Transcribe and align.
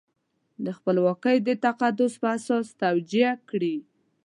د 0.65 0.67
خپلواکۍ 0.77 1.37
د 1.47 1.49
تقدس 1.65 2.13
په 2.21 2.27
اساس 2.37 2.65
توجیه 2.83 3.31
کړي. 3.49 3.75